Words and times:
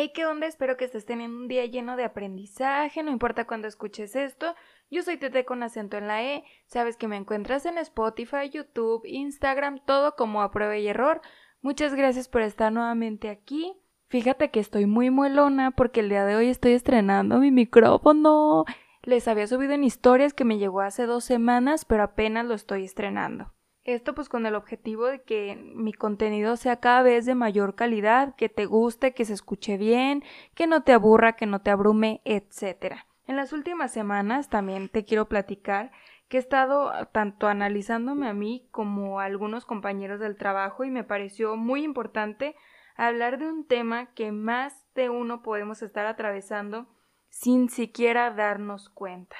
Hey, 0.00 0.12
¿qué 0.14 0.26
onda? 0.26 0.46
Espero 0.46 0.76
que 0.76 0.84
estés 0.84 1.04
teniendo 1.06 1.36
un 1.36 1.48
día 1.48 1.66
lleno 1.66 1.96
de 1.96 2.04
aprendizaje, 2.04 3.02
no 3.02 3.10
importa 3.10 3.48
cuándo 3.48 3.66
escuches 3.66 4.14
esto. 4.14 4.54
Yo 4.92 5.02
soy 5.02 5.16
Tete 5.16 5.44
con 5.44 5.64
acento 5.64 5.96
en 5.96 6.06
la 6.06 6.22
E, 6.22 6.44
sabes 6.66 6.96
que 6.96 7.08
me 7.08 7.16
encuentras 7.16 7.66
en 7.66 7.78
Spotify, 7.78 8.48
YouTube, 8.48 9.02
Instagram, 9.04 9.80
todo 9.84 10.14
como 10.14 10.42
a 10.42 10.52
prueba 10.52 10.76
y 10.76 10.86
error. 10.86 11.20
Muchas 11.62 11.96
gracias 11.96 12.28
por 12.28 12.42
estar 12.42 12.72
nuevamente 12.72 13.28
aquí. 13.28 13.74
Fíjate 14.06 14.52
que 14.52 14.60
estoy 14.60 14.86
muy 14.86 15.10
muelona 15.10 15.72
porque 15.72 15.98
el 15.98 16.10
día 16.10 16.24
de 16.24 16.36
hoy 16.36 16.46
estoy 16.46 16.74
estrenando 16.74 17.40
mi 17.40 17.50
micrófono. 17.50 18.66
Les 19.02 19.26
había 19.26 19.48
subido 19.48 19.72
en 19.72 19.82
historias 19.82 20.32
que 20.32 20.44
me 20.44 20.58
llegó 20.58 20.80
hace 20.80 21.06
dos 21.06 21.24
semanas, 21.24 21.84
pero 21.84 22.04
apenas 22.04 22.46
lo 22.46 22.54
estoy 22.54 22.84
estrenando. 22.84 23.52
Esto 23.88 24.14
pues 24.14 24.28
con 24.28 24.44
el 24.44 24.54
objetivo 24.54 25.06
de 25.06 25.22
que 25.22 25.56
mi 25.56 25.94
contenido 25.94 26.58
sea 26.58 26.78
cada 26.78 27.00
vez 27.00 27.24
de 27.24 27.34
mayor 27.34 27.74
calidad, 27.74 28.34
que 28.36 28.50
te 28.50 28.66
guste, 28.66 29.14
que 29.14 29.24
se 29.24 29.32
escuche 29.32 29.78
bien, 29.78 30.22
que 30.54 30.66
no 30.66 30.82
te 30.82 30.92
aburra, 30.92 31.36
que 31.36 31.46
no 31.46 31.62
te 31.62 31.70
abrume, 31.70 32.20
etc. 32.26 32.96
En 33.26 33.36
las 33.36 33.54
últimas 33.54 33.90
semanas 33.90 34.50
también 34.50 34.90
te 34.90 35.06
quiero 35.06 35.26
platicar 35.26 35.90
que 36.28 36.36
he 36.36 36.40
estado 36.40 36.92
tanto 37.12 37.48
analizándome 37.48 38.28
a 38.28 38.34
mí 38.34 38.68
como 38.72 39.20
a 39.20 39.24
algunos 39.24 39.64
compañeros 39.64 40.20
del 40.20 40.36
trabajo 40.36 40.84
y 40.84 40.90
me 40.90 41.02
pareció 41.02 41.56
muy 41.56 41.82
importante 41.82 42.56
hablar 42.94 43.38
de 43.38 43.46
un 43.46 43.66
tema 43.66 44.12
que 44.12 44.32
más 44.32 44.84
de 44.94 45.08
uno 45.08 45.40
podemos 45.40 45.80
estar 45.80 46.04
atravesando 46.04 46.88
sin 47.30 47.70
siquiera 47.70 48.30
darnos 48.32 48.90
cuenta. 48.90 49.36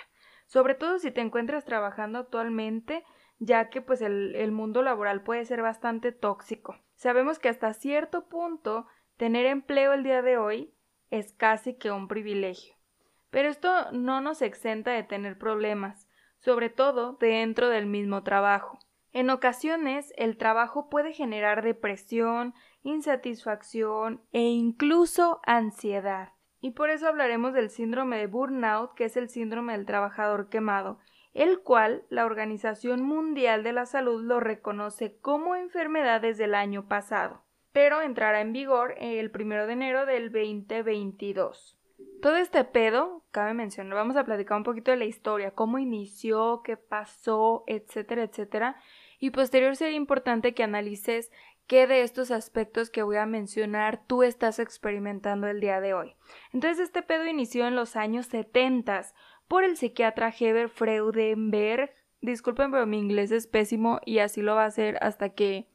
Sobre 0.47 0.75
todo 0.75 0.99
si 0.99 1.11
te 1.11 1.21
encuentras 1.21 1.67
trabajando 1.67 2.21
actualmente 2.21 3.05
ya 3.39 3.71
que 3.71 3.81
pues 3.81 4.01
el, 4.03 4.35
el 4.35 4.53
mundo 4.53 4.83
laboral 4.83 5.23
puede 5.23 5.45
ser 5.45 5.63
bastante 5.63 6.13
tóxico. 6.13 6.77
Sabemos 6.95 7.39
que 7.39 7.49
hasta 7.49 7.73
cierto 7.75 8.29
punto 8.29 8.87
tener 9.17 9.47
empleo 9.47 9.93
el 9.93 10.03
día 10.03 10.23
de 10.23 10.39
hoy 10.39 10.75
es 11.11 11.33
casi 11.33 11.75
que 11.75 11.91
un 11.91 12.09
privilegio. 12.09 12.75
Pero 13.31 13.49
esto 13.49 13.93
no 13.93 14.21
nos 14.21 14.43
exenta 14.43 14.93
de 14.93 15.03
tener 15.03 15.39
problemas, 15.39 16.09
sobre 16.39 16.71
todo 16.71 17.19
dentro 17.21 17.69
del 17.69 17.87
mismo 17.87 18.23
trabajo. 18.23 18.79
En 19.13 19.31
ocasiones 19.31 20.13
el 20.17 20.37
trabajo 20.37 20.89
puede 20.89 21.13
generar 21.13 21.63
depresión, 21.63 22.55
insatisfacción 22.83 24.23
e 24.33 24.43
incluso 24.43 25.41
ansiedad. 25.45 26.33
Y 26.61 26.73
por 26.73 26.91
eso 26.91 27.07
hablaremos 27.07 27.55
del 27.55 27.71
síndrome 27.71 28.19
de 28.19 28.27
burnout, 28.27 28.95
que 28.95 29.05
es 29.05 29.17
el 29.17 29.29
síndrome 29.29 29.73
del 29.73 29.87
trabajador 29.87 30.49
quemado, 30.49 30.99
el 31.35 31.61
cual 31.61 32.05
la 32.09 32.25
Organización 32.25 33.03
Mundial 33.03 33.63
de 33.63 33.73
la 33.73 33.87
Salud 33.87 34.23
lo 34.23 34.41
reconoce 34.41 35.17
como 35.21 35.57
enfermedad 35.57 36.21
desde 36.21 36.45
el 36.45 36.55
año 36.55 36.89
pasado, 36.89 37.45
pero 37.73 38.01
entrará 38.01 38.41
en 38.41 38.53
vigor 38.53 38.95
el 38.99 39.31
primero 39.31 39.67
de 39.67 39.75
enero 39.75 40.07
del 40.07 40.33
2022. 40.33 41.79
Todo 42.21 42.37
este 42.37 42.65
pedo, 42.65 43.25
cabe 43.31 43.55
mencionar, 43.55 43.95
vamos 43.95 44.17
a 44.17 44.25
platicar 44.25 44.57
un 44.57 44.65
poquito 44.65 44.91
de 44.91 44.97
la 44.97 45.05
historia, 45.05 45.53
cómo 45.53 45.79
inició, 45.79 46.63
qué 46.65 46.77
pasó, 46.77 47.65
etcétera, 47.67 48.25
etcétera. 48.25 48.77
Y 49.21 49.31
posterior 49.31 49.77
sería 49.77 49.97
importante 49.97 50.55
que 50.55 50.65
analices 50.65 51.31
qué 51.69 51.87
de 51.87 52.03
estos 52.03 52.31
aspectos 52.31 52.91
que 52.91 53.03
voy 53.03 53.17
a 53.17 53.27
mencionar 53.27 54.03
tú 54.07 54.23
estás 54.23 54.59
experimentando 54.59 55.47
el 55.47 55.61
día 55.61 55.81
de 55.81 55.95
hoy. 55.95 56.17
Entonces, 56.53 56.81
este 56.81 57.03
pedo 57.03 57.27
inició 57.27 57.67
en 57.67 57.77
los 57.77 57.95
años 57.95 58.27
70 58.27 59.03
por 59.49 59.65
el 59.65 59.77
psiquiatra 59.77 60.33
Heber 60.39 60.69
Freudenberg. 60.69 61.91
Disculpen, 62.21 62.71
pero 62.71 62.87
mi 62.87 62.99
inglés 62.99 63.33
es 63.33 63.47
pésimo 63.47 64.01
y 64.05 64.19
así 64.19 64.43
lo 64.43 64.55
va 64.55 64.65
a 64.65 64.71
ser 64.71 64.99
hasta 65.01 65.31
que 65.31 65.69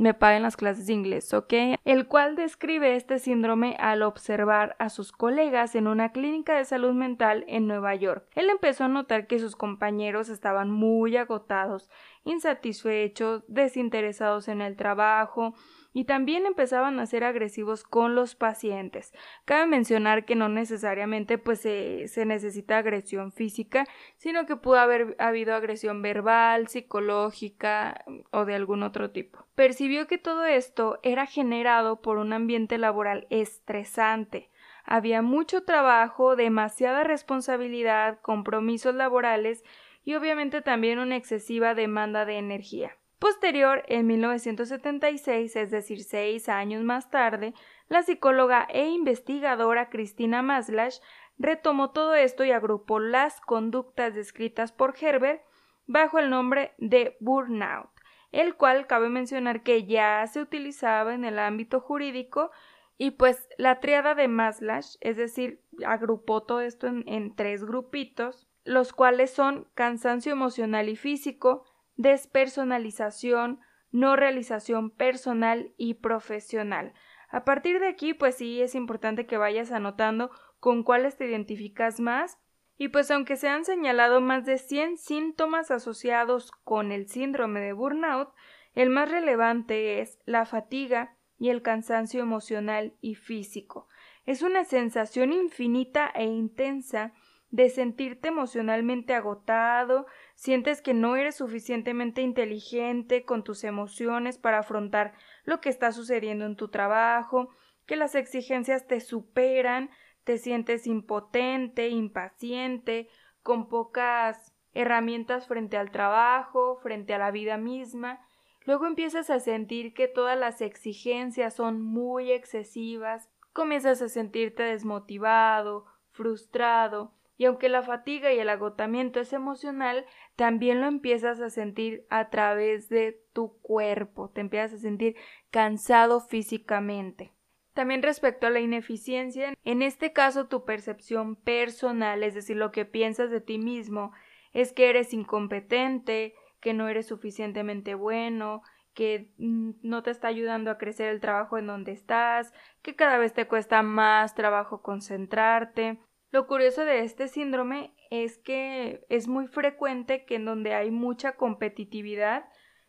me 0.00 0.14
paguen 0.14 0.42
las 0.42 0.56
clases 0.56 0.86
de 0.86 0.94
inglés, 0.94 1.34
¿ok? 1.34 1.52
El 1.84 2.06
cual 2.06 2.34
describe 2.34 2.96
este 2.96 3.18
síndrome 3.18 3.76
al 3.78 4.02
observar 4.02 4.74
a 4.78 4.88
sus 4.88 5.12
colegas 5.12 5.74
en 5.74 5.86
una 5.86 6.10
clínica 6.10 6.56
de 6.56 6.64
salud 6.64 6.94
mental 6.94 7.44
en 7.48 7.66
Nueva 7.66 7.94
York. 7.94 8.26
Él 8.34 8.48
empezó 8.48 8.84
a 8.84 8.88
notar 8.88 9.26
que 9.26 9.38
sus 9.38 9.56
compañeros 9.56 10.30
estaban 10.30 10.70
muy 10.70 11.18
agotados, 11.18 11.90
insatisfechos, 12.24 13.44
desinteresados 13.46 14.48
en 14.48 14.62
el 14.62 14.74
trabajo, 14.74 15.54
y 15.92 16.04
también 16.04 16.46
empezaban 16.46 17.00
a 17.00 17.06
ser 17.06 17.24
agresivos 17.24 17.82
con 17.82 18.14
los 18.14 18.34
pacientes. 18.34 19.12
Cabe 19.44 19.66
mencionar 19.66 20.24
que 20.24 20.36
no 20.36 20.48
necesariamente 20.48 21.38
pues 21.38 21.60
se, 21.60 22.08
se 22.08 22.24
necesita 22.24 22.78
agresión 22.78 23.32
física, 23.32 23.86
sino 24.16 24.46
que 24.46 24.56
pudo 24.56 24.78
haber 24.78 25.16
habido 25.18 25.54
agresión 25.54 26.02
verbal, 26.02 26.68
psicológica 26.68 28.04
o 28.30 28.44
de 28.44 28.54
algún 28.54 28.82
otro 28.82 29.10
tipo. 29.10 29.46
Percibió 29.54 30.06
que 30.06 30.18
todo 30.18 30.44
esto 30.44 31.00
era 31.02 31.26
generado 31.26 32.00
por 32.00 32.18
un 32.18 32.32
ambiente 32.32 32.78
laboral 32.78 33.26
estresante. 33.30 34.50
Había 34.84 35.22
mucho 35.22 35.64
trabajo, 35.64 36.36
demasiada 36.36 37.04
responsabilidad, 37.04 38.20
compromisos 38.22 38.94
laborales 38.94 39.62
y 40.04 40.14
obviamente 40.14 40.62
también 40.62 40.98
una 40.98 41.16
excesiva 41.16 41.74
demanda 41.74 42.24
de 42.24 42.38
energía. 42.38 42.96
Posterior, 43.20 43.84
en 43.86 44.06
1976, 44.06 45.54
es 45.54 45.70
decir, 45.70 46.02
seis 46.04 46.48
años 46.48 46.82
más 46.82 47.10
tarde, 47.10 47.52
la 47.88 48.02
psicóloga 48.02 48.66
e 48.70 48.88
investigadora 48.88 49.90
Cristina 49.90 50.40
Maslach 50.40 50.94
retomó 51.36 51.90
todo 51.90 52.14
esto 52.14 52.46
y 52.46 52.50
agrupó 52.50 52.98
las 52.98 53.42
conductas 53.42 54.14
descritas 54.14 54.72
por 54.72 54.94
Herbert 54.98 55.42
bajo 55.86 56.18
el 56.18 56.30
nombre 56.30 56.72
de 56.78 57.18
burnout, 57.20 57.90
el 58.32 58.54
cual 58.56 58.86
cabe 58.86 59.10
mencionar 59.10 59.62
que 59.62 59.84
ya 59.84 60.26
se 60.26 60.40
utilizaba 60.40 61.12
en 61.12 61.26
el 61.26 61.38
ámbito 61.38 61.78
jurídico 61.78 62.50
y 62.96 63.10
pues 63.10 63.46
la 63.58 63.80
triada 63.80 64.14
de 64.14 64.28
Maslach, 64.28 64.96
es 65.02 65.18
decir, 65.18 65.60
agrupó 65.84 66.44
todo 66.44 66.62
esto 66.62 66.86
en, 66.86 67.04
en 67.06 67.36
tres 67.36 67.64
grupitos, 67.64 68.48
los 68.64 68.94
cuales 68.94 69.30
son 69.30 69.68
cansancio 69.74 70.32
emocional 70.32 70.88
y 70.88 70.96
físico, 70.96 71.66
despersonalización, 72.00 73.60
no 73.90 74.16
realización 74.16 74.90
personal 74.90 75.74
y 75.76 75.94
profesional. 75.94 76.94
A 77.28 77.44
partir 77.44 77.78
de 77.78 77.88
aquí, 77.88 78.14
pues 78.14 78.36
sí 78.36 78.62
es 78.62 78.74
importante 78.74 79.26
que 79.26 79.36
vayas 79.36 79.70
anotando 79.70 80.30
con 80.60 80.82
cuáles 80.82 81.18
te 81.18 81.26
identificas 81.26 82.00
más 82.00 82.38
y 82.78 82.88
pues 82.88 83.10
aunque 83.10 83.36
se 83.36 83.48
han 83.48 83.66
señalado 83.66 84.22
más 84.22 84.46
de 84.46 84.56
100 84.56 84.96
síntomas 84.96 85.70
asociados 85.70 86.52
con 86.64 86.90
el 86.90 87.06
síndrome 87.06 87.60
de 87.60 87.74
burnout, 87.74 88.30
el 88.74 88.88
más 88.88 89.10
relevante 89.10 90.00
es 90.00 90.18
la 90.24 90.46
fatiga 90.46 91.18
y 91.38 91.50
el 91.50 91.60
cansancio 91.60 92.22
emocional 92.22 92.94
y 93.02 93.14
físico. 93.14 93.88
Es 94.24 94.40
una 94.40 94.64
sensación 94.64 95.34
infinita 95.34 96.10
e 96.14 96.24
intensa 96.24 97.12
de 97.50 97.68
sentirte 97.68 98.28
emocionalmente 98.28 99.14
agotado, 99.14 100.06
sientes 100.34 100.82
que 100.82 100.94
no 100.94 101.16
eres 101.16 101.36
suficientemente 101.36 102.22
inteligente 102.22 103.24
con 103.24 103.42
tus 103.42 103.64
emociones 103.64 104.38
para 104.38 104.60
afrontar 104.60 105.14
lo 105.44 105.60
que 105.60 105.68
está 105.68 105.92
sucediendo 105.92 106.46
en 106.46 106.56
tu 106.56 106.68
trabajo, 106.68 107.50
que 107.86 107.96
las 107.96 108.14
exigencias 108.14 108.86
te 108.86 109.00
superan, 109.00 109.90
te 110.24 110.38
sientes 110.38 110.86
impotente, 110.86 111.88
impaciente, 111.88 113.08
con 113.42 113.68
pocas 113.68 114.54
herramientas 114.72 115.48
frente 115.48 115.76
al 115.76 115.90
trabajo, 115.90 116.76
frente 116.82 117.14
a 117.14 117.18
la 117.18 117.32
vida 117.32 117.56
misma, 117.56 118.20
luego 118.64 118.86
empiezas 118.86 119.30
a 119.30 119.40
sentir 119.40 119.92
que 119.92 120.06
todas 120.06 120.38
las 120.38 120.60
exigencias 120.60 121.54
son 121.54 121.82
muy 121.82 122.30
excesivas, 122.30 123.28
comienzas 123.52 124.00
a 124.02 124.08
sentirte 124.08 124.62
desmotivado, 124.62 125.86
frustrado, 126.12 127.12
y 127.40 127.46
aunque 127.46 127.70
la 127.70 127.80
fatiga 127.80 128.34
y 128.34 128.38
el 128.38 128.50
agotamiento 128.50 129.18
es 129.18 129.32
emocional, 129.32 130.04
también 130.36 130.82
lo 130.82 130.86
empiezas 130.86 131.40
a 131.40 131.48
sentir 131.48 132.04
a 132.10 132.28
través 132.28 132.90
de 132.90 133.18
tu 133.32 133.58
cuerpo, 133.62 134.28
te 134.28 134.42
empiezas 134.42 134.74
a 134.74 134.82
sentir 134.82 135.16
cansado 135.50 136.20
físicamente. 136.20 137.32
También 137.72 138.02
respecto 138.02 138.46
a 138.46 138.50
la 138.50 138.60
ineficiencia, 138.60 139.54
en 139.64 139.80
este 139.80 140.12
caso 140.12 140.48
tu 140.48 140.66
percepción 140.66 141.34
personal, 141.34 142.24
es 142.24 142.34
decir, 142.34 142.58
lo 142.58 142.72
que 142.72 142.84
piensas 142.84 143.30
de 143.30 143.40
ti 143.40 143.56
mismo, 143.56 144.12
es 144.52 144.74
que 144.74 144.90
eres 144.90 145.14
incompetente, 145.14 146.34
que 146.60 146.74
no 146.74 146.90
eres 146.90 147.06
suficientemente 147.06 147.94
bueno, 147.94 148.60
que 148.92 149.32
mm, 149.38 149.70
no 149.82 150.02
te 150.02 150.10
está 150.10 150.28
ayudando 150.28 150.70
a 150.70 150.76
crecer 150.76 151.08
el 151.08 151.20
trabajo 151.20 151.56
en 151.56 151.68
donde 151.68 151.92
estás, 151.92 152.52
que 152.82 152.96
cada 152.96 153.16
vez 153.16 153.32
te 153.32 153.48
cuesta 153.48 153.80
más 153.80 154.34
trabajo 154.34 154.82
concentrarte. 154.82 156.00
Lo 156.30 156.46
curioso 156.46 156.84
de 156.84 157.00
este 157.00 157.28
síndrome 157.28 157.94
es 158.10 158.38
que 158.38 159.04
es 159.08 159.26
muy 159.26 159.48
frecuente 159.48 160.24
que 160.24 160.36
en 160.36 160.44
donde 160.44 160.74
hay 160.74 160.90
mucha 160.90 161.36
competitividad 161.36 162.44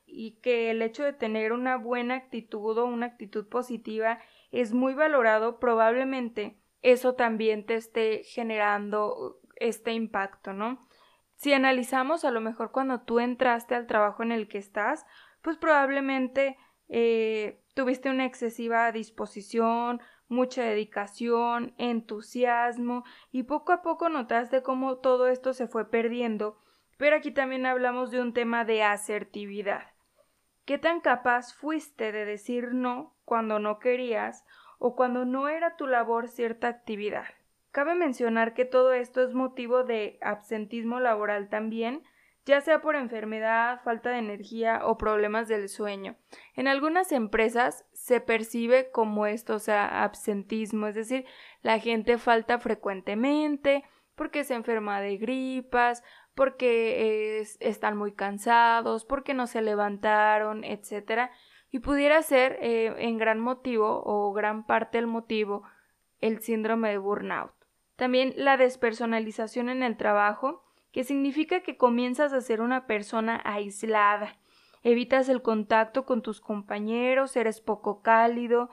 y 0.06 0.40
que 0.42 0.70
el 0.70 0.82
hecho 0.82 1.04
de 1.04 1.14
tener 1.14 1.52
una 1.54 1.78
buena 1.78 2.16
actitud 2.16 2.78
o 2.78 2.86
una 2.86 3.08
actitud 3.08 3.48
positiva 3.48 4.20
es 4.52 4.74
muy 4.74 4.94
valorado, 4.94 5.60
probablemente 5.60 6.58
eso 6.82 7.16
también 7.16 7.66
te 7.66 7.76
esté 7.76 8.24
generando 8.24 9.40
este 9.56 9.94
impacto, 9.94 10.54
¿no? 10.54 10.88
Si 11.36 11.54
analizamos 11.54 12.26
a 12.26 12.32
lo 12.32 12.42
mejor 12.42 12.72
cuando 12.72 13.02
tú 13.02 13.20
entraste 13.20 13.74
al 13.74 13.88
trabajo 13.88 14.22
en 14.22 14.32
el 14.32 14.48
que 14.48 14.58
estás, 14.58 15.06
pues 15.42 15.58
probablemente 15.58 16.58
eh, 16.90 17.64
tuviste 17.74 18.10
una 18.10 18.26
excesiva 18.26 18.92
disposición, 18.92 20.02
mucha 20.31 20.63
dedicación, 20.63 21.74
entusiasmo 21.78 23.04
y 23.31 23.44
poco 23.44 23.74
a 23.74 23.81
poco 23.81 24.10
notaste 24.10 24.63
cómo 24.63 24.98
todo 24.98 25.28
esto 25.28 25.54
se 25.54 25.68
fue 25.68 25.92
perdiendo. 25.92 26.57
Pero 26.98 27.18
aquí 27.18 27.31
también 27.31 27.66
hablamos 27.66 28.12
de 28.12 28.22
un 28.22 28.33
tema 28.33 28.63
de 28.63 28.83
asertividad. 28.83 29.92
¿Qué 30.66 30.78
tan 30.78 31.01
capaz 31.01 31.54
fuiste 31.54 32.12
de 32.12 32.25
decir 32.25 32.74
no 32.74 33.16
cuando 33.25 33.60
no 33.60 33.80
querías 33.80 34.45
o 34.80 34.95
cuando 34.95 35.25
no 35.25 35.50
era 35.50 35.75
tu 35.75 35.86
labor 35.86 36.28
cierta 36.28 36.68
actividad? 36.68 37.25
Cabe 37.72 37.95
mencionar 37.95 38.54
que 38.54 38.66
todo 38.66 38.94
esto 38.94 39.22
es 39.22 39.33
motivo 39.33 39.83
de 39.83 40.18
absentismo 40.22 41.00
laboral 41.00 41.50
también, 41.50 42.04
ya 42.46 42.62
sea 42.62 42.82
por 42.82 42.96
enfermedad, 42.96 43.82
falta 43.84 44.10
de 44.10 44.18
energía 44.18 44.82
o 44.84 44.98
problemas 44.98 45.48
del 45.48 45.70
sueño. 45.70 46.16
En 46.56 46.68
algunas 46.68 47.12
empresas 47.12 47.86
se 47.94 48.20
percibe 48.20 48.90
como 48.92 49.28
esto, 49.28 49.56
o 49.56 49.60
sea, 49.60 50.04
absentismo, 50.04 50.88
es 50.88 50.96
decir, 50.96 51.26
la 51.62 51.80
gente 51.80 52.18
falta 52.18 52.58
frecuentemente 52.58 53.84
porque 54.16 54.44
se 54.44 54.56
enferma 54.56 55.02
de 55.02 55.18
gripas, 55.18 56.04
porque 56.36 57.44
están 57.60 57.98
muy 57.98 58.14
cansados, 58.14 59.06
porque 59.06 59.34
no 59.34 59.48
se 59.48 59.62
levantaron, 59.62 60.64
etcétera, 60.64 61.32
y 61.72 61.80
pudiera 61.80 62.22
ser 62.22 62.58
eh, 62.62 62.94
en 62.98 63.18
gran 63.18 63.40
motivo 63.40 64.02
o 64.06 64.34
gran 64.34 64.66
parte 64.66 64.98
del 64.98 65.08
motivo 65.08 65.64
el 66.20 66.40
síndrome 66.42 66.90
de 66.90 66.98
burnout. 66.98 67.54
También 67.96 68.34
la 68.36 68.58
despersonalización 68.58 69.70
en 69.70 69.84
el 69.84 69.98
trabajo, 69.98 70.64
que 70.92 71.04
significa 71.04 71.62
que 71.62 71.78
comienzas 71.78 72.34
a 72.34 72.42
ser 72.42 72.62
una 72.62 72.86
persona 72.86 73.42
aislada. 73.44 74.38
Evitas 74.84 75.30
el 75.30 75.42
contacto 75.42 76.06
con 76.06 76.22
tus 76.22 76.42
compañeros, 76.42 77.36
eres 77.36 77.62
poco 77.62 78.02
cálido, 78.02 78.70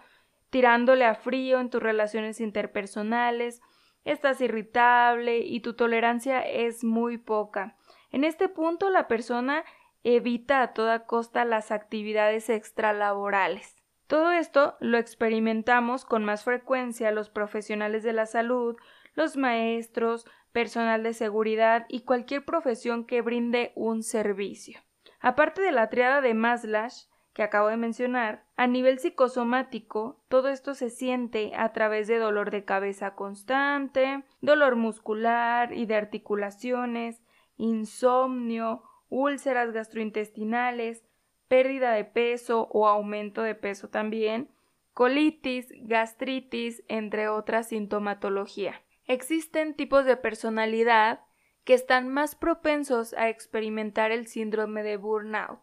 tirándole 0.51 1.05
a 1.05 1.15
frío 1.15 1.61
en 1.61 1.71
tus 1.71 1.83
relaciones 1.83 2.41
interpersonales, 2.41 3.61
estás 4.05 4.41
irritable 4.41 5.39
y 5.39 5.61
tu 5.61 5.75
tolerancia 5.75 6.41
es 6.41 6.83
muy 6.83 7.19
poca. 7.19 7.77
En 8.11 8.25
este 8.25 8.49
punto 8.49 8.89
la 8.89 9.07
persona 9.07 9.65
evita 10.03 10.63
a 10.63 10.73
toda 10.73 11.05
costa 11.05 11.45
las 11.45 11.71
actividades 11.71 12.49
extralaborales. 12.49 13.77
Todo 14.07 14.33
esto 14.33 14.77
lo 14.81 14.97
experimentamos 14.97 16.07
con 16.07 16.25
más 16.25 16.45
frecuencia 16.45 17.11
los 17.11 17.29
profesionales 17.29 18.03
de 18.03 18.15
la 18.15 18.25
salud, 18.25 18.77
los 19.19 19.37
maestros, 19.37 20.25
personal 20.53 21.03
de 21.03 21.13
seguridad 21.13 21.87
y 21.89 22.03
cualquier 22.03 22.45
profesión 22.45 23.05
que 23.05 23.21
brinde 23.21 23.73
un 23.75 24.05
servicio. 24.05 24.79
Aparte 25.19 25.61
de 25.61 25.73
la 25.73 25.91
triada 25.91 26.21
de 26.21 26.35
Maslash 26.35 27.07
que 27.33 27.43
acabo 27.43 27.67
de 27.67 27.77
mencionar, 27.77 28.45
a 28.57 28.69
nivel 28.69 29.01
psicosomático, 29.01 30.23
todo 30.29 30.49
esto 30.49 30.75
se 30.75 30.89
siente 30.89 31.53
a 31.57 31.73
través 31.73 32.07
de 32.07 32.19
dolor 32.19 32.53
de 32.53 32.65
cabeza 32.65 33.17
constante, 33.17 34.23
dolor 34.41 34.77
muscular 34.77 35.73
y 35.73 35.87
de 35.87 35.97
articulaciones, 35.97 37.21
insomnio, 37.57 38.85
úlceras 39.09 39.73
gastrointestinales, 39.73 41.05
pérdida 41.49 41.91
de 41.91 42.05
peso 42.05 42.69
o 42.71 42.87
aumento 42.87 43.43
de 43.43 43.57
peso 43.57 43.89
también, 43.89 44.49
colitis, 44.95 45.73
gastritis, 45.83 46.85
entre 46.87 47.29
otras 47.29 47.69
sintomatología. 47.69 48.81
Existen 49.09 49.75
tipos 49.75 50.05
de 50.05 50.19
personalidad 50.19 51.21
que 51.65 51.73
están 51.73 52.09
más 52.09 52.37
propensos 52.37 53.15
a 53.15 53.31
experimentar 53.31 54.13
el 54.13 54.27
síndrome 54.27 54.83
de 54.83 54.99
burnout, 54.99 55.61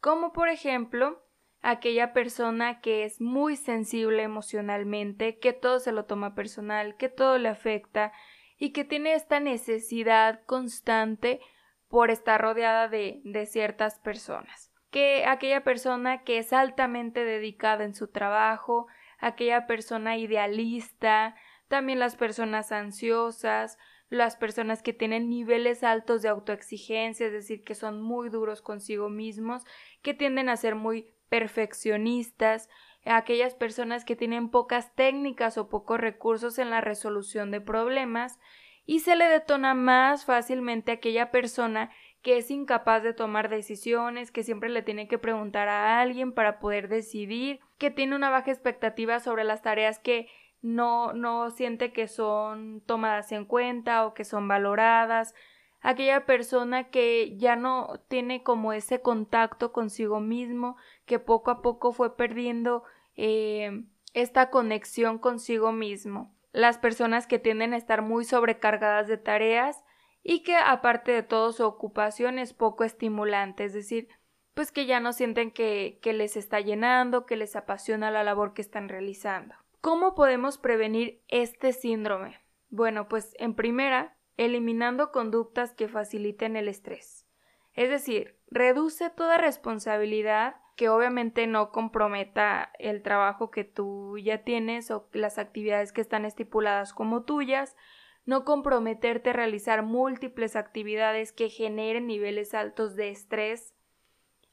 como 0.00 0.32
por 0.32 0.48
ejemplo 0.48 1.24
aquella 1.62 2.12
persona 2.12 2.80
que 2.80 3.04
es 3.04 3.20
muy 3.20 3.54
sensible 3.54 4.24
emocionalmente, 4.24 5.38
que 5.38 5.52
todo 5.52 5.78
se 5.78 5.92
lo 5.92 6.06
toma 6.06 6.34
personal, 6.34 6.96
que 6.96 7.08
todo 7.08 7.38
le 7.38 7.48
afecta 7.48 8.12
y 8.56 8.72
que 8.72 8.84
tiene 8.84 9.14
esta 9.14 9.38
necesidad 9.38 10.42
constante 10.44 11.40
por 11.86 12.10
estar 12.10 12.40
rodeada 12.40 12.88
de, 12.88 13.20
de 13.22 13.46
ciertas 13.46 14.00
personas. 14.00 14.72
Que 14.90 15.24
aquella 15.24 15.62
persona 15.62 16.24
que 16.24 16.38
es 16.38 16.52
altamente 16.52 17.24
dedicada 17.24 17.84
en 17.84 17.94
su 17.94 18.08
trabajo, 18.08 18.88
aquella 19.20 19.68
persona 19.68 20.16
idealista, 20.16 21.36
también 21.68 21.98
las 21.98 22.16
personas 22.16 22.72
ansiosas, 22.72 23.78
las 24.10 24.36
personas 24.36 24.82
que 24.82 24.92
tienen 24.92 25.28
niveles 25.28 25.84
altos 25.84 26.22
de 26.22 26.28
autoexigencia, 26.28 27.26
es 27.26 27.32
decir, 27.32 27.62
que 27.62 27.74
son 27.74 28.00
muy 28.00 28.30
duros 28.30 28.62
consigo 28.62 29.10
mismos, 29.10 29.64
que 30.02 30.14
tienden 30.14 30.48
a 30.48 30.56
ser 30.56 30.74
muy 30.74 31.14
perfeccionistas, 31.28 32.68
aquellas 33.04 33.54
personas 33.54 34.04
que 34.04 34.16
tienen 34.16 34.50
pocas 34.50 34.94
técnicas 34.94 35.58
o 35.58 35.68
pocos 35.68 36.00
recursos 36.00 36.58
en 36.58 36.70
la 36.70 36.80
resolución 36.80 37.50
de 37.50 37.60
problemas, 37.60 38.38
y 38.86 39.00
se 39.00 39.16
le 39.16 39.26
detona 39.28 39.74
más 39.74 40.24
fácilmente 40.24 40.90
a 40.90 40.94
aquella 40.94 41.30
persona 41.30 41.90
que 42.22 42.38
es 42.38 42.50
incapaz 42.50 43.02
de 43.02 43.12
tomar 43.12 43.50
decisiones, 43.50 44.32
que 44.32 44.42
siempre 44.42 44.70
le 44.70 44.82
tiene 44.82 45.06
que 45.06 45.18
preguntar 45.18 45.68
a 45.68 46.00
alguien 46.00 46.32
para 46.32 46.58
poder 46.58 46.88
decidir, 46.88 47.60
que 47.76 47.90
tiene 47.90 48.16
una 48.16 48.30
baja 48.30 48.50
expectativa 48.50 49.20
sobre 49.20 49.44
las 49.44 49.62
tareas 49.62 49.98
que 49.98 50.28
no, 50.62 51.12
no 51.12 51.50
siente 51.50 51.92
que 51.92 52.08
son 52.08 52.82
tomadas 52.86 53.32
en 53.32 53.44
cuenta 53.44 54.06
o 54.06 54.14
que 54.14 54.24
son 54.24 54.48
valoradas, 54.48 55.34
aquella 55.80 56.26
persona 56.26 56.90
que 56.90 57.36
ya 57.36 57.56
no 57.56 58.00
tiene 58.08 58.42
como 58.42 58.72
ese 58.72 59.00
contacto 59.00 59.72
consigo 59.72 60.20
mismo, 60.20 60.76
que 61.04 61.18
poco 61.18 61.50
a 61.50 61.62
poco 61.62 61.92
fue 61.92 62.16
perdiendo 62.16 62.82
eh, 63.16 63.84
esta 64.14 64.50
conexión 64.50 65.18
consigo 65.18 65.72
mismo. 65.72 66.34
Las 66.52 66.78
personas 66.78 67.26
que 67.26 67.38
tienden 67.38 67.74
a 67.74 67.76
estar 67.76 68.02
muy 68.02 68.24
sobrecargadas 68.24 69.06
de 69.06 69.18
tareas 69.18 69.84
y 70.22 70.42
que 70.42 70.56
aparte 70.56 71.12
de 71.12 71.22
todo 71.22 71.52
su 71.52 71.64
ocupación 71.64 72.38
es 72.38 72.52
poco 72.52 72.84
estimulante, 72.84 73.64
es 73.64 73.74
decir, 73.74 74.08
pues 74.54 74.72
que 74.72 74.86
ya 74.86 74.98
no 74.98 75.12
sienten 75.12 75.52
que, 75.52 76.00
que 76.02 76.12
les 76.12 76.36
está 76.36 76.60
llenando, 76.60 77.26
que 77.26 77.36
les 77.36 77.54
apasiona 77.54 78.10
la 78.10 78.24
labor 78.24 78.54
que 78.54 78.62
están 78.62 78.88
realizando. 78.88 79.54
¿Cómo 79.80 80.16
podemos 80.16 80.58
prevenir 80.58 81.22
este 81.28 81.72
síndrome? 81.72 82.40
Bueno, 82.68 83.08
pues 83.08 83.34
en 83.38 83.54
primera, 83.54 84.16
eliminando 84.36 85.12
conductas 85.12 85.72
que 85.72 85.86
faciliten 85.86 86.56
el 86.56 86.66
estrés. 86.66 87.26
Es 87.74 87.88
decir, 87.88 88.36
reduce 88.50 89.08
toda 89.08 89.38
responsabilidad 89.38 90.56
que 90.74 90.88
obviamente 90.88 91.46
no 91.46 91.70
comprometa 91.70 92.72
el 92.78 93.02
trabajo 93.02 93.52
que 93.52 93.62
tú 93.62 94.18
ya 94.18 94.42
tienes 94.42 94.90
o 94.90 95.08
las 95.12 95.38
actividades 95.38 95.92
que 95.92 96.00
están 96.00 96.24
estipuladas 96.24 96.92
como 96.92 97.22
tuyas, 97.22 97.76
no 98.24 98.44
comprometerte 98.44 99.30
a 99.30 99.32
realizar 99.32 99.82
múltiples 99.82 100.56
actividades 100.56 101.32
que 101.32 101.50
generen 101.50 102.08
niveles 102.08 102.52
altos 102.52 102.96
de 102.96 103.10
estrés. 103.10 103.74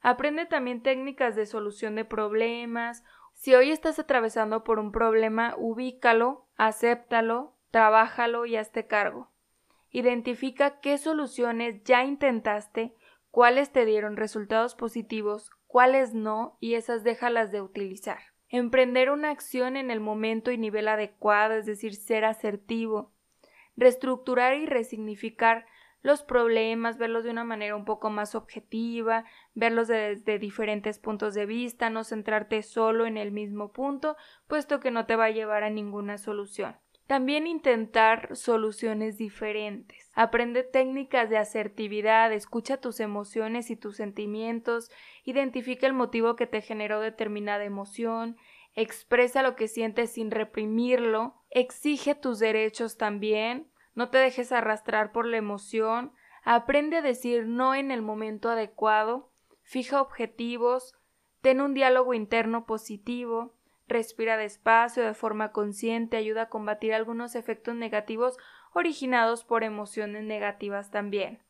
Aprende 0.01 0.45
también 0.45 0.83
técnicas 0.83 1.35
de 1.35 1.47
solución 1.47 1.95
de 1.95 2.05
problemas 2.05 3.03
si 3.45 3.53
hoy 3.53 3.69
estás 3.69 3.99
atravesando 3.99 4.63
por 4.63 4.79
un 4.79 4.91
problema, 4.91 5.53
ubícalo, 5.59 6.47
acéptalo, 6.57 7.53
trabájalo 7.69 8.47
y 8.47 8.55
hazte 8.55 8.87
cargo. 8.87 9.29
Identifica 9.91 10.79
qué 10.79 10.97
soluciones 10.97 11.83
ya 11.83 12.03
intentaste, 12.03 12.95
cuáles 13.29 13.71
te 13.71 13.85
dieron 13.85 14.17
resultados 14.17 14.73
positivos, 14.73 15.51
cuáles 15.67 16.15
no, 16.15 16.57
y 16.59 16.73
esas 16.73 17.03
déjalas 17.03 17.51
de 17.51 17.61
utilizar. 17.61 18.17
Emprender 18.49 19.11
una 19.11 19.29
acción 19.29 19.77
en 19.77 19.91
el 19.91 19.99
momento 19.99 20.51
y 20.51 20.57
nivel 20.57 20.87
adecuado, 20.87 21.53
es 21.53 21.67
decir, 21.67 21.93
ser 21.93 22.25
asertivo. 22.25 23.13
Reestructurar 23.77 24.55
y 24.55 24.65
resignificar 24.65 25.67
los 26.05 26.21
problemas, 26.21 26.99
verlos 26.99 27.23
de 27.23 27.31
una 27.31 27.43
manera 27.43 27.75
un 27.75 27.83
poco 27.83 28.11
más 28.11 28.35
objetiva, 28.35 29.25
verlos 29.55 29.87
desde 29.87 30.37
diferentes 30.37 30.99
puntos 30.99 31.33
de 31.33 31.47
vista, 31.47 31.89
no 31.89 32.03
centrarte 32.03 32.61
solo 32.61 33.07
en 33.07 33.17
el 33.17 33.31
mismo 33.31 33.73
punto, 33.73 34.15
puesto 34.45 34.79
que 34.79 34.91
no 34.91 35.07
te 35.07 35.15
va 35.15 35.25
a 35.25 35.31
llevar 35.31 35.63
a 35.63 35.71
ninguna 35.71 36.19
solución. 36.19 36.77
También 37.07 37.47
intentar 37.47 38.35
soluciones 38.35 39.17
diferentes. 39.17 40.11
Aprende 40.13 40.61
técnicas 40.61 41.31
de 41.31 41.39
asertividad, 41.39 42.31
escucha 42.31 42.77
tus 42.77 42.99
emociones 42.99 43.71
y 43.71 43.75
tus 43.75 43.95
sentimientos, 43.95 44.91
identifica 45.23 45.87
el 45.87 45.93
motivo 45.93 46.35
que 46.35 46.45
te 46.45 46.61
generó 46.61 46.99
determinada 46.99 47.63
emoción, 47.63 48.37
expresa 48.75 49.41
lo 49.41 49.55
que 49.55 49.67
sientes 49.67 50.11
sin 50.11 50.29
reprimirlo, 50.29 51.33
exige 51.49 52.13
tus 52.13 52.37
derechos 52.37 52.95
también, 52.95 53.71
no 53.95 54.09
te 54.09 54.17
dejes 54.19 54.51
arrastrar 54.51 55.11
por 55.11 55.25
la 55.25 55.37
emoción, 55.37 56.13
aprende 56.43 56.97
a 56.97 57.01
decir 57.01 57.47
no 57.47 57.73
en 57.73 57.89
el 57.89 58.01
momento 58.01 58.49
adecuado, 58.49 59.31
fija 59.63 60.01
objetivos, 60.01 60.93
ten 61.41 61.61
un 61.61 61.73
diálogo 61.73 62.13
interno 62.13 62.65
positivo, 62.65 63.55
Respira 63.87 64.35
despacio 64.35 65.03
de 65.03 65.13
forma 65.13 65.51
consciente, 65.51 66.17
ayuda 66.17 66.43
a 66.43 66.49
combatir 66.49 66.93
algunos 66.93 67.35
efectos 67.35 67.75
negativos 67.75 68.37
originados 68.73 69.43
por 69.43 69.63
emociones 69.63 70.23
negativas 70.23 70.89
también. 70.89 71.43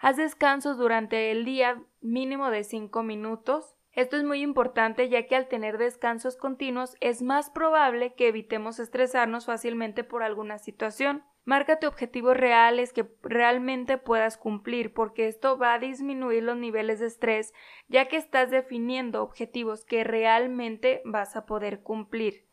Haz 0.00 0.16
descansos 0.16 0.78
durante 0.78 1.30
el 1.30 1.44
día 1.44 1.80
mínimo 2.00 2.50
de 2.50 2.64
5 2.64 3.02
minutos. 3.02 3.76
Esto 3.92 4.16
es 4.16 4.24
muy 4.24 4.42
importante 4.42 5.08
ya 5.08 5.26
que 5.26 5.36
al 5.36 5.48
tener 5.48 5.78
descansos 5.78 6.36
continuos 6.36 6.96
es 7.00 7.22
más 7.22 7.50
probable 7.50 8.14
que 8.14 8.28
evitemos 8.28 8.78
estresarnos 8.78 9.46
fácilmente 9.46 10.04
por 10.04 10.22
alguna 10.22 10.58
situación. 10.58 11.22
Márcate 11.46 11.86
objetivos 11.86 12.36
reales 12.36 12.92
que 12.92 13.08
realmente 13.22 13.98
puedas 13.98 14.36
cumplir, 14.36 14.92
porque 14.92 15.28
esto 15.28 15.56
va 15.56 15.74
a 15.74 15.78
disminuir 15.78 16.42
los 16.42 16.56
niveles 16.56 16.98
de 16.98 17.06
estrés, 17.06 17.54
ya 17.86 18.08
que 18.08 18.16
estás 18.16 18.50
definiendo 18.50 19.22
objetivos 19.22 19.84
que 19.84 20.02
realmente 20.02 21.02
vas 21.04 21.36
a 21.36 21.46
poder 21.46 21.84
cumplir, 21.84 22.48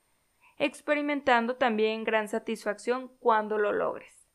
experimentando 0.60 1.56
también 1.56 2.04
gran 2.04 2.28
satisfacción 2.28 3.08
cuando 3.18 3.58
lo 3.58 3.74
logres. 3.74 4.30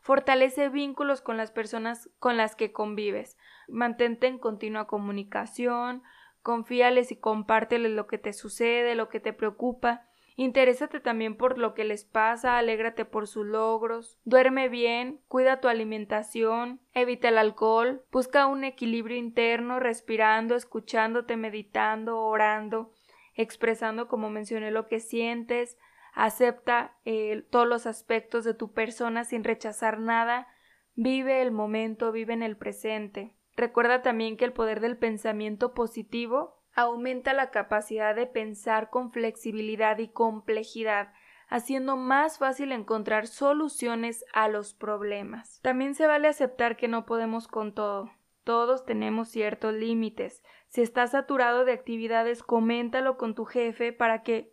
Fortalece 0.00 0.68
vínculos 0.68 1.22
con 1.22 1.36
las 1.36 1.52
personas 1.52 2.10
con 2.18 2.36
las 2.36 2.56
que 2.56 2.72
convives. 2.72 3.38
Mantente 3.68 4.26
en 4.26 4.40
continua 4.40 4.88
comunicación, 4.88 6.02
confíales 6.42 7.12
y 7.12 7.20
compárteles 7.20 7.92
lo 7.92 8.08
que 8.08 8.18
te 8.18 8.32
sucede, 8.32 8.96
lo 8.96 9.08
que 9.08 9.20
te 9.20 9.32
preocupa 9.32 10.08
Interésate 10.36 11.00
también 11.00 11.36
por 11.36 11.58
lo 11.58 11.74
que 11.74 11.84
les 11.84 12.04
pasa, 12.04 12.56
alégrate 12.56 13.04
por 13.04 13.26
sus 13.26 13.46
logros, 13.46 14.18
duerme 14.24 14.68
bien, 14.68 15.20
cuida 15.28 15.60
tu 15.60 15.68
alimentación, 15.68 16.80
evita 16.94 17.28
el 17.28 17.38
alcohol, 17.38 18.04
busca 18.10 18.46
un 18.46 18.64
equilibrio 18.64 19.16
interno, 19.16 19.78
respirando, 19.78 20.54
escuchándote, 20.54 21.36
meditando, 21.36 22.18
orando, 22.20 22.92
expresando 23.34 24.08
como 24.08 24.30
mencioné 24.30 24.70
lo 24.70 24.88
que 24.88 25.00
sientes, 25.00 25.76
acepta 26.14 26.96
eh, 27.04 27.44
todos 27.50 27.68
los 27.68 27.86
aspectos 27.86 28.44
de 28.44 28.54
tu 28.54 28.72
persona 28.72 29.24
sin 29.24 29.44
rechazar 29.44 29.98
nada, 29.98 30.48
vive 30.94 31.42
el 31.42 31.50
momento, 31.50 32.10
vive 32.10 32.32
en 32.32 32.42
el 32.42 32.56
presente. 32.56 33.34
Recuerda 33.54 34.00
también 34.00 34.38
que 34.38 34.46
el 34.46 34.52
poder 34.54 34.80
del 34.80 34.96
pensamiento 34.96 35.74
positivo 35.74 36.61
aumenta 36.74 37.32
la 37.32 37.50
capacidad 37.50 38.14
de 38.14 38.26
pensar 38.26 38.90
con 38.90 39.12
flexibilidad 39.12 39.98
y 39.98 40.08
complejidad, 40.08 41.12
haciendo 41.48 41.96
más 41.96 42.38
fácil 42.38 42.72
encontrar 42.72 43.26
soluciones 43.26 44.24
a 44.32 44.48
los 44.48 44.74
problemas. 44.74 45.60
También 45.62 45.94
se 45.94 46.06
vale 46.06 46.28
aceptar 46.28 46.76
que 46.76 46.88
no 46.88 47.04
podemos 47.04 47.46
con 47.46 47.74
todo. 47.74 48.10
Todos 48.44 48.84
tenemos 48.84 49.28
ciertos 49.28 49.74
límites. 49.74 50.42
Si 50.68 50.80
estás 50.80 51.12
saturado 51.12 51.64
de 51.64 51.72
actividades, 51.72 52.42
coméntalo 52.42 53.16
con 53.16 53.34
tu 53.34 53.44
jefe 53.44 53.92
para 53.92 54.22
que 54.22 54.52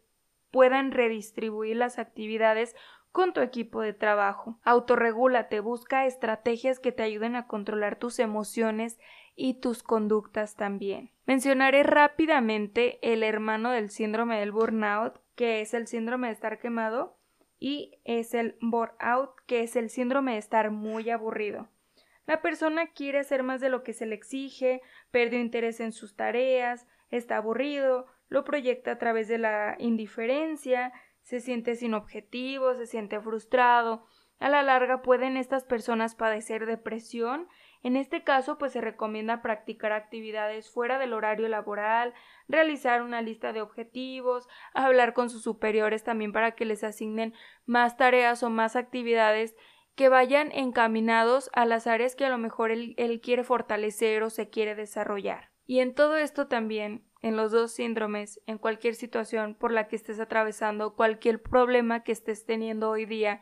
puedan 0.52 0.92
redistribuir 0.92 1.78
las 1.78 2.00
actividades 2.00 2.76
con 3.12 3.34
tu 3.34 3.42
equipo 3.42 3.82
de 3.82 3.94
trabajo. 3.94 4.60
Autorregúlate, 4.64 5.60
busca 5.62 6.06
estrategias 6.06 6.80
que 6.80 6.92
te 6.92 7.04
ayuden 7.04 7.36
a 7.36 7.48
controlar 7.48 7.98
tus 7.98 8.20
emociones 8.20 9.00
y 9.40 9.54
tus 9.56 9.84
conductas 9.84 10.56
también. 10.56 11.12
Mencionaré 11.26 11.84
rápidamente 11.84 13.00
el 13.02 13.24
hermano 13.24 13.72
del 13.72 13.90
síndrome 13.90 14.38
del 14.38 14.52
burnout, 14.52 15.22
que 15.36 15.62
es 15.62 15.74
el 15.74 15.88
síndrome 15.88 16.28
de 16.28 16.34
estar 16.34 16.60
quemado, 16.60 17.18
y 17.58 18.00
es 18.04 18.34
el 18.34 18.58
burnout, 18.60 19.32
que 19.48 19.64
es 19.64 19.78
el 19.78 19.90
síndrome 19.90 20.34
de 20.34 20.40
estar 20.40 20.72
muy 20.72 21.10
aburrido. 21.10 21.70
La 22.26 22.42
persona 22.42 22.88
quiere 22.88 23.20
hacer 23.20 23.44
más 23.44 23.62
de 23.62 23.70
lo 23.70 23.82
que 23.82 23.94
se 23.94 24.06
le 24.06 24.16
exige, 24.16 24.82
perdió 25.10 25.40
interés 25.40 25.80
en 25.80 25.94
sus 25.94 26.18
tareas, 26.18 26.86
está 27.10 27.38
aburrido, 27.38 28.08
lo 28.28 28.44
proyecta 28.44 28.92
a 28.92 28.98
través 28.98 29.30
de 29.30 29.38
la 29.38 29.76
indiferencia, 29.80 30.92
se 31.22 31.40
siente 31.40 31.76
sin 31.76 31.94
objetivo, 31.94 32.76
se 32.76 32.86
siente 32.86 33.20
frustrado. 33.22 34.06
A 34.40 34.50
la 34.50 34.64
larga 34.64 35.02
pueden 35.02 35.38
estas 35.38 35.64
personas 35.64 36.16
padecer 36.16 36.66
depresión 36.66 37.48
en 37.82 37.96
este 37.96 38.24
caso, 38.24 38.58
pues 38.58 38.74
se 38.74 38.82
recomienda 38.82 39.42
practicar 39.42 39.94
actividades 39.94 40.70
fuera 40.70 41.00
del 41.00 41.14
horario 41.14 41.48
laboral, 41.48 42.14
realizar 42.50 43.02
una 43.02 43.22
lista 43.22 43.54
de 43.54 43.62
objetivos, 43.62 44.48
hablar 44.74 45.14
con 45.14 45.30
sus 45.30 45.44
superiores 45.44 46.04
también 46.04 46.34
para 46.34 46.52
que 46.52 46.66
les 46.66 46.84
asignen 46.84 47.34
más 47.66 47.96
tareas 47.96 48.44
o 48.44 48.50
más 48.50 48.76
actividades 48.76 49.56
que 49.96 50.10
vayan 50.10 50.52
encaminados 50.52 51.50
a 51.54 51.66
las 51.66 51.88
áreas 51.88 52.16
que 52.16 52.26
a 52.26 52.30
lo 52.30 52.38
mejor 52.38 52.72
él, 52.72 52.96
él 52.98 53.22
quiere 53.22 53.44
fortalecer 53.44 54.24
o 54.24 54.30
se 54.30 54.50
quiere 54.50 54.76
desarrollar. 54.76 55.52
Y 55.66 55.80
en 55.80 55.94
todo 55.94 56.18
esto 56.18 56.48
también, 56.48 57.06
en 57.22 57.38
los 57.38 57.52
dos 57.52 57.72
síndromes, 57.72 58.42
en 58.46 58.58
cualquier 58.58 58.96
situación 58.96 59.56
por 59.56 59.72
la 59.72 59.88
que 59.88 59.96
estés 59.96 60.20
atravesando, 60.20 60.96
cualquier 60.96 61.42
problema 61.42 62.04
que 62.04 62.12
estés 62.12 62.46
teniendo 62.46 62.90
hoy 62.90 63.06
día, 63.06 63.42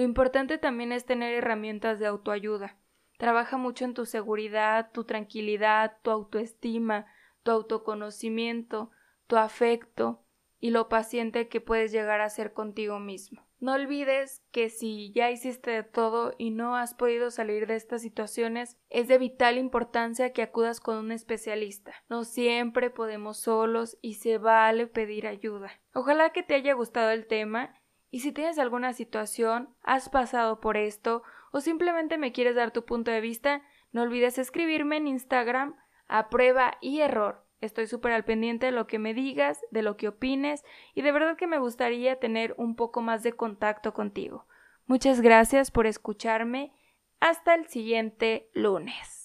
lo 0.00 0.04
importante 0.04 0.56
también 0.56 0.92
es 0.92 1.04
tener 1.04 1.34
herramientas 1.34 1.98
de 1.98 2.06
autoayuda. 2.06 2.78
Trabaja 3.18 3.58
mucho 3.58 3.84
en 3.84 3.92
tu 3.92 4.06
seguridad, 4.06 4.92
tu 4.92 5.04
tranquilidad, 5.04 5.98
tu 6.00 6.10
autoestima, 6.10 7.04
tu 7.42 7.50
autoconocimiento, 7.50 8.92
tu 9.26 9.36
afecto 9.36 10.24
y 10.58 10.70
lo 10.70 10.88
paciente 10.88 11.48
que 11.48 11.60
puedes 11.60 11.92
llegar 11.92 12.22
a 12.22 12.30
ser 12.30 12.54
contigo 12.54 12.98
mismo. 12.98 13.46
No 13.58 13.74
olvides 13.74 14.42
que 14.52 14.70
si 14.70 15.12
ya 15.12 15.30
hiciste 15.30 15.70
de 15.70 15.82
todo 15.82 16.34
y 16.38 16.48
no 16.48 16.76
has 16.76 16.94
podido 16.94 17.30
salir 17.30 17.66
de 17.66 17.76
estas 17.76 18.00
situaciones, 18.00 18.78
es 18.88 19.06
de 19.06 19.18
vital 19.18 19.58
importancia 19.58 20.32
que 20.32 20.40
acudas 20.40 20.80
con 20.80 20.96
un 20.96 21.12
especialista. 21.12 21.92
No 22.08 22.24
siempre 22.24 22.88
podemos 22.88 23.36
solos 23.36 23.98
y 24.00 24.14
se 24.14 24.38
vale 24.38 24.86
pedir 24.86 25.26
ayuda. 25.26 25.72
Ojalá 25.92 26.30
que 26.30 26.42
te 26.42 26.54
haya 26.54 26.72
gustado 26.72 27.10
el 27.10 27.26
tema 27.26 27.78
y 28.10 28.20
si 28.20 28.32
tienes 28.32 28.58
alguna 28.58 28.92
situación, 28.92 29.74
has 29.82 30.08
pasado 30.08 30.60
por 30.60 30.76
esto 30.76 31.22
o 31.52 31.60
simplemente 31.60 32.18
me 32.18 32.32
quieres 32.32 32.56
dar 32.56 32.72
tu 32.72 32.84
punto 32.84 33.10
de 33.10 33.20
vista, 33.20 33.62
no 33.92 34.02
olvides 34.02 34.38
escribirme 34.38 34.96
en 34.96 35.08
Instagram 35.08 35.76
a 36.08 36.28
prueba 36.28 36.76
y 36.80 37.00
error. 37.00 37.44
Estoy 37.60 37.86
súper 37.86 38.12
al 38.12 38.24
pendiente 38.24 38.66
de 38.66 38.72
lo 38.72 38.86
que 38.86 38.98
me 38.98 39.14
digas, 39.14 39.60
de 39.70 39.82
lo 39.82 39.96
que 39.96 40.08
opines 40.08 40.64
y 40.94 41.02
de 41.02 41.12
verdad 41.12 41.36
que 41.36 41.46
me 41.46 41.58
gustaría 41.58 42.18
tener 42.18 42.54
un 42.56 42.74
poco 42.74 43.02
más 43.02 43.22
de 43.22 43.32
contacto 43.32 43.92
contigo. 43.92 44.46
Muchas 44.86 45.20
gracias 45.20 45.70
por 45.70 45.86
escucharme. 45.86 46.72
Hasta 47.20 47.54
el 47.54 47.66
siguiente 47.66 48.50
lunes. 48.54 49.19